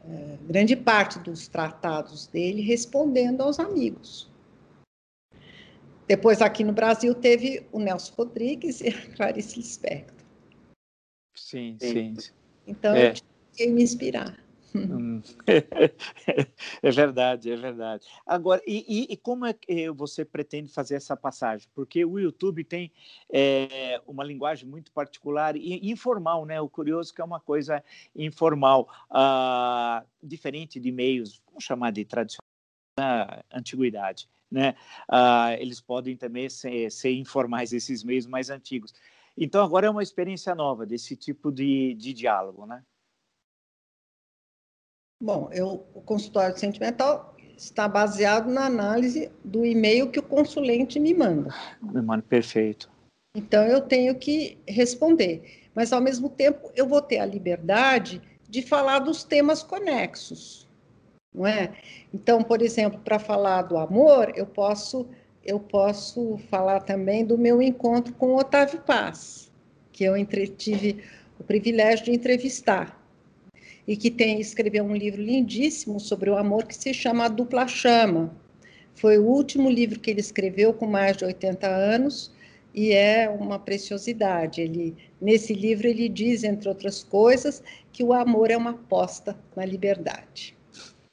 [0.03, 4.29] é, grande parte dos tratados dele respondendo aos amigos.
[6.07, 10.17] Depois, aqui no Brasil, teve o Nelson Rodrigues e a Clarice Lispector.
[11.35, 12.15] Sim, sim.
[12.65, 13.11] Então, é.
[13.11, 13.13] eu
[13.53, 14.37] tinha me inspirar.
[14.75, 15.21] Hum.
[16.81, 18.05] é verdade, é verdade.
[18.25, 21.67] Agora, e, e, como é que você pretende fazer essa passagem?
[21.73, 22.91] Porque o YouTube tem
[23.31, 26.61] é, uma linguagem muito particular e informal, né?
[26.61, 27.83] O curioso é que é uma coisa
[28.15, 32.45] informal, uh, diferente de meios, vamos chamar de tradicional,
[32.97, 34.75] da antiguidade, né?
[35.09, 38.93] Uh, eles podem também ser, ser informais, esses meios mais antigos.
[39.37, 42.83] Então, agora é uma experiência nova desse tipo de, de diálogo, né?
[45.21, 51.13] Bom, eu, o consultório sentimental está baseado na análise do e-mail que o consulente me
[51.13, 51.53] manda.
[51.81, 52.89] Me manda, perfeito.
[53.35, 55.69] Então, eu tenho que responder.
[55.75, 60.67] Mas, ao mesmo tempo, eu vou ter a liberdade de falar dos temas conexos,
[61.33, 61.73] não é?
[62.13, 65.07] Então, por exemplo, para falar do amor, eu posso,
[65.43, 69.51] eu posso falar também do meu encontro com o Otávio Paz,
[69.91, 70.15] que eu
[70.57, 71.03] tive
[71.37, 72.98] o privilégio de entrevistar
[73.89, 77.67] e que tem escreveu um livro lindíssimo sobre o amor que se chama A Dupla
[77.67, 78.31] Chama.
[78.93, 82.31] Foi o último livro que ele escreveu com mais de 80 anos
[82.71, 84.61] e é uma preciosidade.
[84.61, 89.65] Ele nesse livro ele diz, entre outras coisas, que o amor é uma aposta na
[89.65, 90.55] liberdade.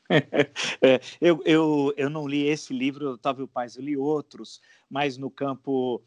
[0.81, 5.29] É, eu, eu, eu não li esse livro, Otávio Paz, eu li outros, mas no
[5.29, 6.01] campo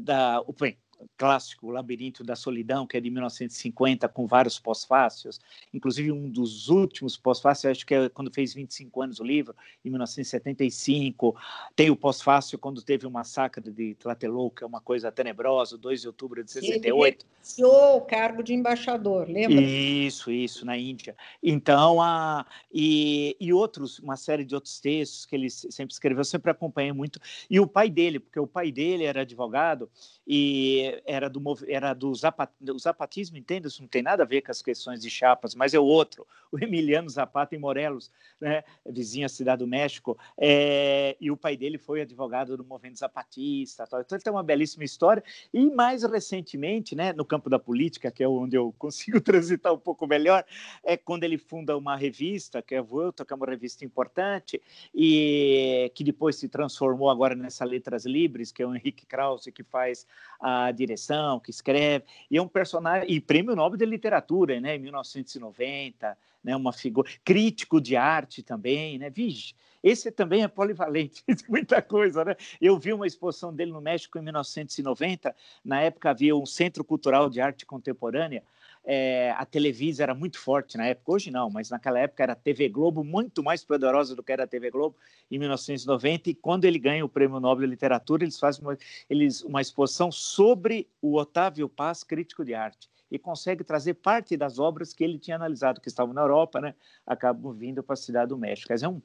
[0.00, 0.42] da.
[0.60, 0.76] Bem,
[1.16, 5.40] clássico, O Labirinto da Solidão, que é de 1950, com vários pós-fácios,
[5.72, 9.54] inclusive um dos últimos pós-fácios, acho que é quando fez 25 anos o livro,
[9.84, 11.36] em 1975.
[11.74, 16.02] Tem o pós-fácio quando teve o massacre de Tlatelolco, que é uma coisa tenebrosa, 2
[16.02, 17.24] de outubro de 68.
[17.24, 19.60] Ele iniciou o cargo de embaixador, lembra?
[19.60, 21.16] Isso, isso, na Índia.
[21.42, 26.50] Então, a, e, e outros, uma série de outros textos que ele sempre escreveu, sempre
[26.50, 27.20] acompanhei muito.
[27.48, 29.90] E o pai dele, porque o pai dele era advogado,
[30.26, 33.68] e era do, era do, zapat, do zapatismo, entende?
[33.68, 36.26] Isso não tem nada a ver com as questões de chapas, mas é o outro,
[36.52, 38.64] o Emiliano Zapata em Morelos, né?
[38.84, 44.00] vizinha cidade do México, é, e o pai dele foi advogado do movimento zapatista, tal.
[44.00, 45.22] então ele tem uma belíssima história,
[45.52, 49.78] e mais recentemente, né, no campo da política, que é onde eu consigo transitar um
[49.78, 50.44] pouco melhor,
[50.84, 54.60] é quando ele funda uma revista, que é a Vuelta, que é uma revista importante,
[54.94, 59.62] e que depois se transformou agora nessa Letras Livres, que é o Henrique Krause, que
[59.62, 60.06] faz
[60.40, 64.78] a direção, que escreve, e é um personagem, e prêmio Nobel de Literatura, né, em
[64.78, 71.80] 1990, né, uma figura, crítico de arte também, né, vixe, esse também é polivalente, muita
[71.80, 72.36] coisa, né?
[72.60, 75.32] Eu vi uma exposição dele no México em 1990,
[75.64, 78.42] na época havia um Centro Cultural de Arte Contemporânea,
[78.88, 82.36] é, a Televisa era muito forte na época, hoje não, mas naquela época era a
[82.36, 84.96] TV Globo, muito mais poderosa do que era a TV Globo
[85.28, 88.78] em 1990, e quando ele ganha o Prêmio Nobel de Literatura, eles fazem uma,
[89.10, 94.60] eles, uma exposição sobre o Otávio Paz, crítico de arte, e consegue trazer parte das
[94.60, 96.72] obras que ele tinha analisado, que estavam na Europa, né,
[97.04, 98.72] acabam vindo para a Cidade do México.
[98.72, 99.02] Dizer, é um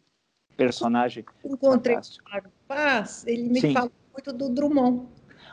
[0.56, 2.24] personagem Encontrei fantástico.
[2.24, 3.74] o Otávio Paz, ele me Sim.
[3.74, 5.08] falou muito do Drummond.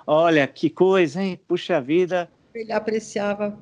[0.06, 1.40] Olha, que coisa, hein?
[1.48, 2.30] Puxa vida.
[2.54, 3.58] Ele apreciava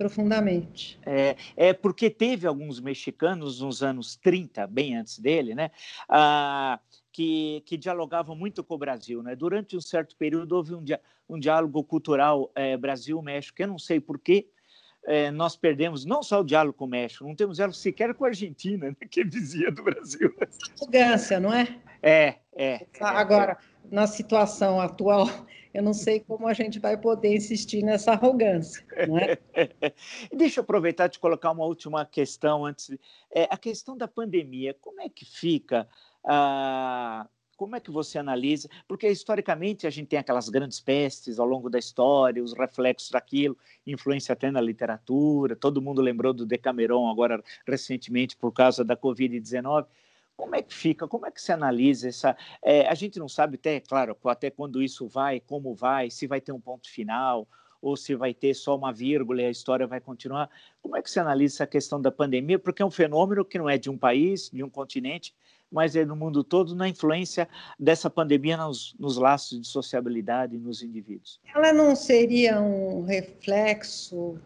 [0.00, 0.98] profundamente.
[1.04, 5.70] É, é porque teve alguns mexicanos nos anos 30, bem antes dele, né?
[6.08, 6.80] Ah,
[7.12, 9.22] que, que dialogavam muito com o Brasil.
[9.22, 9.36] Né?
[9.36, 10.82] Durante um certo período houve um,
[11.28, 13.60] um diálogo cultural é, Brasil-México.
[13.60, 14.48] Eu não sei por quê,
[15.04, 18.24] é, nós perdemos não só o diálogo com o México, não temos diálogo sequer com
[18.24, 20.34] a Argentina, né, que é vizinha do Brasil.
[20.80, 21.78] Arrogância, não é?
[22.02, 22.86] É, é.
[23.00, 23.94] Agora, é.
[23.94, 25.26] na situação atual,
[25.72, 28.84] eu não sei como a gente vai poder insistir nessa arrogância.
[29.08, 29.38] Não é?
[30.36, 32.90] Deixa eu aproveitar de colocar uma última questão antes.
[33.32, 35.88] É, a questão da pandemia, como é que fica?
[36.24, 37.28] Ah,
[37.60, 38.70] como é que você analisa?
[38.88, 43.54] Porque historicamente a gente tem aquelas grandes pestes ao longo da história, os reflexos daquilo,
[43.86, 45.54] influência até na literatura.
[45.54, 49.86] Todo mundo lembrou do Decameron agora recentemente por causa da Covid-19.
[50.40, 51.06] Como é que fica?
[51.06, 52.34] Como é que se analisa essa?
[52.64, 56.40] É, a gente não sabe até, claro, até quando isso vai, como vai, se vai
[56.40, 57.46] ter um ponto final
[57.82, 60.48] ou se vai ter só uma vírgula e a história vai continuar.
[60.80, 62.58] Como é que se analisa essa questão da pandemia?
[62.58, 65.34] Porque é um fenômeno que não é de um país, de um continente,
[65.70, 67.46] mas é no mundo todo, na influência
[67.78, 71.38] dessa pandemia nos, nos laços de sociabilidade nos indivíduos.
[71.54, 74.38] Ela não seria um reflexo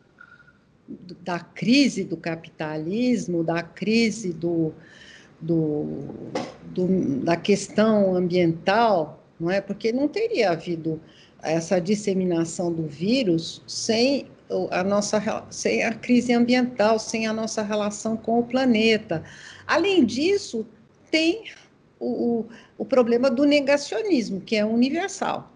[1.20, 4.74] da crise do capitalismo, da crise do,
[5.40, 6.06] do,
[6.66, 9.60] do, da questão ambiental, não é?
[9.60, 11.00] Porque não teria havido
[11.42, 14.26] essa disseminação do vírus sem
[14.70, 19.22] a nossa sem a crise ambiental, sem a nossa relação com o planeta.
[19.66, 20.66] Além disso,
[21.10, 21.44] tem
[21.98, 22.44] o,
[22.76, 25.52] o, problema do negacionismo, que é universal.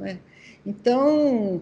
[0.00, 0.16] É?
[0.64, 1.60] Então,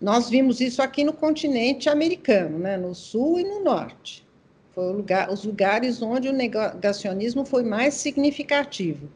[0.00, 2.76] nós vimos isso aqui no continente americano, né?
[2.76, 4.26] no sul e no norte.
[4.74, 9.08] Foi lugar, os lugares onde o negacionismo foi mais significativo.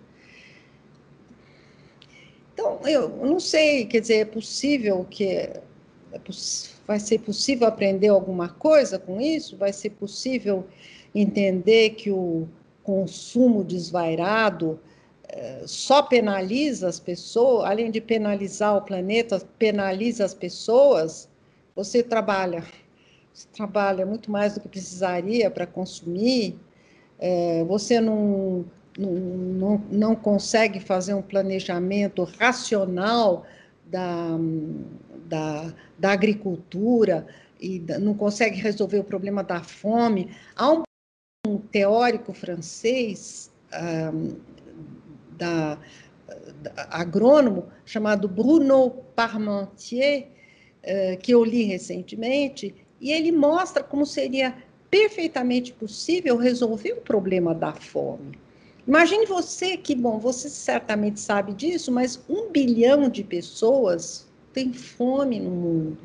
[2.52, 5.60] Então, eu não sei, quer dizer, é possível que é,
[6.86, 9.56] vai ser possível aprender alguma coisa com isso?
[9.56, 10.66] Vai ser possível
[11.14, 12.48] entender que o
[12.82, 14.78] consumo desvairado
[15.28, 21.28] é, só penaliza as pessoas, além de penalizar o planeta, penaliza as pessoas?
[21.74, 22.64] Você trabalha,
[23.36, 26.58] você trabalha muito mais do que precisaria para consumir,
[27.18, 28.64] é, você não
[28.98, 33.44] não, não, consegue fazer um planejamento racional
[33.84, 34.38] da,
[35.26, 37.26] da, da agricultura
[37.60, 40.34] e não consegue resolver o problema da fome.
[40.56, 43.52] Há um, teórico francês
[44.14, 44.40] um,
[45.36, 45.78] da,
[46.62, 50.28] da, agrônomo chamado Bruno Parmentier,
[50.82, 54.56] uh, que eu li recentemente, e ele mostra como seria
[54.90, 58.36] perfeitamente possível resolver o problema da fome.
[58.84, 65.38] Imagine você que, bom, você certamente sabe disso, mas um bilhão de pessoas tem fome
[65.38, 65.98] no mundo.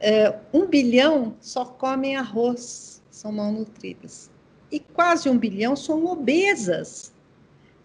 [0.00, 4.30] É, um bilhão só comem arroz, são malnutridas.
[4.72, 7.12] E quase um bilhão são obesas.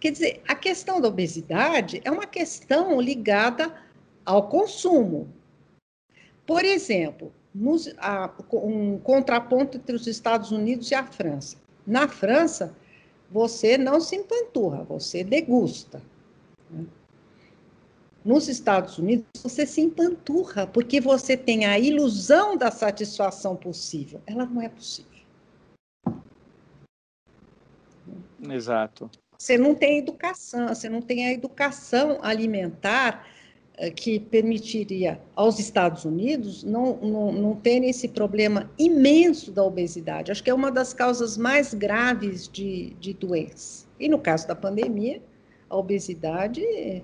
[0.00, 3.74] Quer dizer, a questão da obesidade é uma questão ligada
[4.24, 5.28] ao consumo.
[6.46, 11.56] Por exemplo, nos, a, um contraponto entre os Estados Unidos e a França.
[11.86, 12.74] Na França,
[13.30, 16.02] você não se empanturra, você degusta.
[16.70, 16.84] Né?
[18.24, 24.20] Nos Estados Unidos, você se empanturra, porque você tem a ilusão da satisfação possível.
[24.26, 25.12] Ela não é possível.
[28.50, 29.10] Exato.
[29.38, 33.26] Você não tem educação, você não tem a educação alimentar
[33.96, 40.30] que permitiria aos Estados Unidos não, não, não terem esse problema imenso da obesidade.
[40.30, 43.86] Acho que é uma das causas mais graves de, de doença.
[43.98, 45.20] E no caso da pandemia,
[45.68, 47.02] a obesidade é,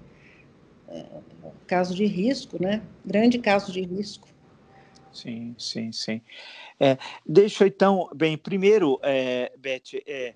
[0.89, 1.07] é
[1.45, 2.83] um caso de risco, né?
[3.05, 4.29] Grande caso de risco.
[5.13, 6.21] Sim, sim, sim.
[6.79, 6.97] É,
[7.27, 10.35] deixa então, bem, primeiro, é, Beth, é,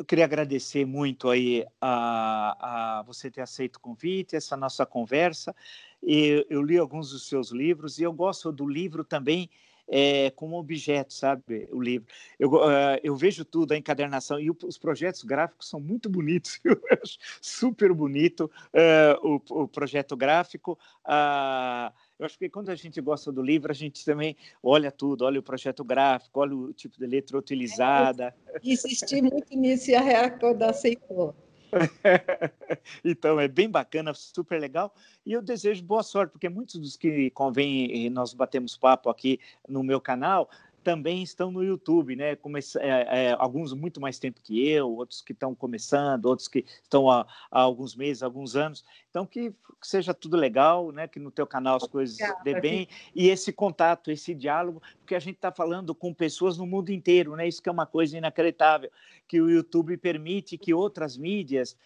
[0.00, 5.54] eu queria agradecer muito aí a, a você ter aceito o convite, essa nossa conversa.
[6.02, 9.50] E eu li alguns dos seus livros e eu gosto do livro também
[9.86, 11.68] é, como objeto, sabe?
[11.70, 12.08] O livro.
[12.38, 16.58] Eu, uh, eu vejo tudo, a encadernação, e o, os projetos gráficos são muito bonitos,
[16.64, 20.78] eu acho super bonito uh, o, o, projeto gráfico.
[21.04, 25.24] Uh, eu acho que quando a gente gosta do livro, a gente também olha tudo,
[25.24, 28.34] olha o projeto gráfico, olha o tipo de letra utilizada.
[28.46, 31.34] É, insisti muito nisso e a Record aceitou.
[33.02, 34.94] então, é bem bacana, super legal.
[35.24, 39.82] E eu desejo boa sorte, porque muitos dos que convém nós batemos papo aqui no
[39.82, 40.50] meu canal
[40.82, 42.36] também estão no YouTube, né?
[42.36, 46.64] Comece, é, é, alguns muito mais tempo que eu, outros que estão começando, outros que
[46.82, 48.84] estão há, há alguns meses, alguns anos.
[49.10, 51.06] Então, que, que, seja tudo legal, né?
[51.06, 52.88] Que no teu canal as coisas dê bem.
[53.14, 57.36] E esse contato, esse diálogo, porque a gente está falando com pessoas no mundo inteiro,
[57.36, 57.46] né?
[57.46, 58.90] Isso que é uma coisa inacreditável,
[59.28, 61.76] que o YouTube permite que outras mídias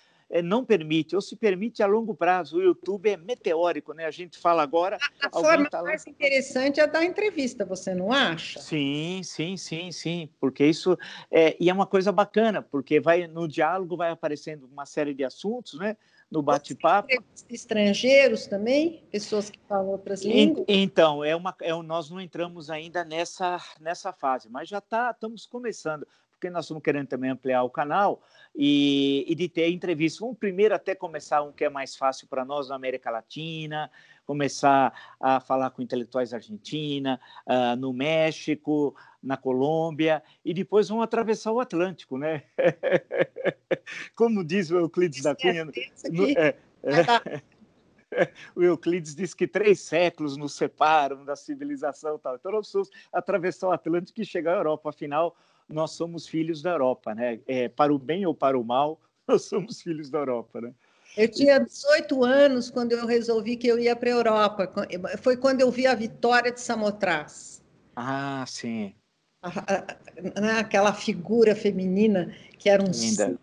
[0.43, 2.59] não permite, ou se permite a longo prazo.
[2.59, 4.05] O YouTube é meteórico, né?
[4.05, 4.99] A gente fala agora.
[5.23, 8.61] A, a forma tá mais interessante é dar entrevista, você não acha?
[8.61, 10.29] Sim, sim, sim, sim.
[10.41, 10.99] Porque isso
[11.31, 15.25] é, e é uma coisa bacana, porque vai no diálogo vai aparecendo uma série de
[15.25, 15.97] assuntos, né?
[16.35, 17.09] no bate-papo.
[17.49, 20.65] Estrangeiros também, pessoas que falam outras línguas.
[20.67, 25.47] Então, é uma, é, nós não entramos ainda nessa, nessa fase, mas já tá, estamos
[25.47, 26.07] começando
[26.45, 28.23] porque nós estamos querendo também ampliar o canal
[28.55, 30.21] e, e de ter entrevistas.
[30.21, 33.91] Vamos primeiro até começar um que é mais fácil para nós na América Latina,
[34.27, 41.05] começar a falar com intelectuais da Argentina, uh, no México, na Colômbia, e depois vamos
[41.05, 42.43] atravessar o Atlântico, né?
[44.15, 45.65] Como diz o Euclides da Cunha.
[45.65, 47.43] No, é, é,
[48.55, 52.37] o Euclides diz que três séculos nos separam da civilização tal.
[52.37, 54.91] Então nós precisamos atravessar o Atlântico e chegar à Europa.
[54.91, 55.35] Afinal,
[55.69, 57.41] nós somos filhos da Europa, né?
[57.47, 60.75] É, para o bem ou para o mal, nós somos filhos da Europa, né?
[61.17, 64.73] Eu tinha 18 anos quando eu resolvi que eu ia para a Europa.
[65.23, 67.63] Foi quando eu vi a vitória de Samothrace.
[67.95, 68.93] Ah, sim.
[69.41, 73.39] A, a, né, aquela figura feminina que era um Linda.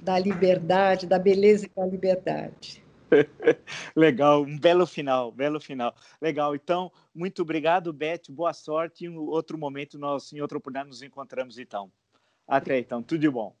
[0.00, 2.82] da liberdade, da beleza e da liberdade.
[3.96, 5.94] Legal, um belo final, belo final.
[6.20, 6.54] Legal.
[6.54, 8.22] Então, muito obrigado, Beth.
[8.30, 9.06] Boa sorte.
[9.06, 11.90] Em outro momento, nós, em outra oportunidade, nos encontramos então.
[12.46, 13.57] Até então, tudo de bom.